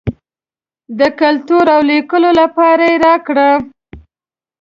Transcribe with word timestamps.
د 0.99 1.01
کتلو 1.19 1.57
او 1.73 1.79
لیکلو 1.91 2.29
لپاره 2.41 2.83
یې 2.91 2.95
راکړه. 3.05 3.49